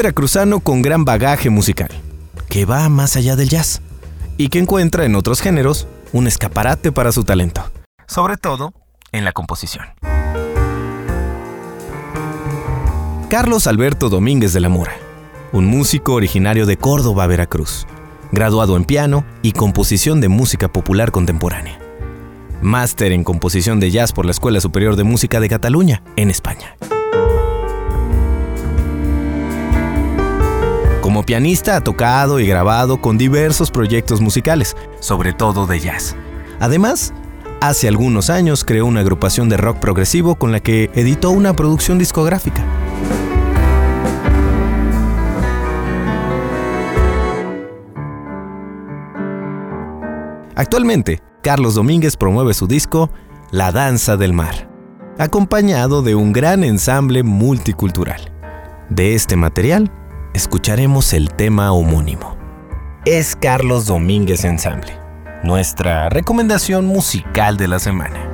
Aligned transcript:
Veracruzano 0.00 0.60
con 0.60 0.80
gran 0.80 1.04
bagaje 1.04 1.50
musical, 1.50 1.90
que 2.48 2.64
va 2.64 2.88
más 2.88 3.16
allá 3.16 3.36
del 3.36 3.50
jazz 3.50 3.82
y 4.38 4.48
que 4.48 4.58
encuentra 4.58 5.04
en 5.04 5.14
otros 5.14 5.42
géneros 5.42 5.86
un 6.14 6.26
escaparate 6.26 6.90
para 6.90 7.12
su 7.12 7.22
talento, 7.24 7.70
sobre 8.06 8.38
todo 8.38 8.72
en 9.12 9.26
la 9.26 9.32
composición. 9.32 9.84
Carlos 13.28 13.66
Alberto 13.66 14.08
Domínguez 14.08 14.54
de 14.54 14.60
la 14.60 14.70
Mora, 14.70 14.94
un 15.52 15.66
músico 15.66 16.14
originario 16.14 16.64
de 16.64 16.78
Córdoba, 16.78 17.26
Veracruz, 17.26 17.86
graduado 18.32 18.78
en 18.78 18.86
piano 18.86 19.26
y 19.42 19.52
composición 19.52 20.22
de 20.22 20.30
música 20.30 20.72
popular 20.72 21.10
contemporánea. 21.10 21.78
Máster 22.62 23.12
en 23.12 23.22
composición 23.22 23.80
de 23.80 23.90
jazz 23.90 24.14
por 24.14 24.24
la 24.24 24.30
Escuela 24.30 24.62
Superior 24.62 24.96
de 24.96 25.04
Música 25.04 25.40
de 25.40 25.50
Cataluña, 25.50 26.02
en 26.16 26.30
España. 26.30 26.74
Como 31.20 31.26
pianista 31.26 31.76
ha 31.76 31.84
tocado 31.84 32.40
y 32.40 32.46
grabado 32.46 33.02
con 33.02 33.18
diversos 33.18 33.70
proyectos 33.70 34.22
musicales, 34.22 34.74
sobre 35.00 35.34
todo 35.34 35.66
de 35.66 35.78
jazz. 35.78 36.16
Además, 36.60 37.12
hace 37.60 37.88
algunos 37.88 38.30
años 38.30 38.64
creó 38.64 38.86
una 38.86 39.00
agrupación 39.00 39.50
de 39.50 39.58
rock 39.58 39.80
progresivo 39.80 40.36
con 40.36 40.50
la 40.50 40.60
que 40.60 40.88
editó 40.94 41.28
una 41.28 41.52
producción 41.52 41.98
discográfica. 41.98 42.64
Actualmente, 50.56 51.20
Carlos 51.42 51.74
Domínguez 51.74 52.16
promueve 52.16 52.54
su 52.54 52.66
disco 52.66 53.10
La 53.50 53.72
Danza 53.72 54.16
del 54.16 54.32
Mar, 54.32 54.70
acompañado 55.18 56.00
de 56.00 56.14
un 56.14 56.32
gran 56.32 56.64
ensamble 56.64 57.22
multicultural. 57.24 58.32
De 58.88 59.14
este 59.14 59.36
material, 59.36 59.92
escucharemos 60.34 61.12
el 61.12 61.30
tema 61.30 61.72
homónimo. 61.72 62.36
Es 63.04 63.34
Carlos 63.34 63.86
Domínguez 63.86 64.44
Ensamble, 64.44 64.96
nuestra 65.42 66.08
recomendación 66.08 66.86
musical 66.86 67.56
de 67.56 67.68
la 67.68 67.78
semana. 67.78 68.29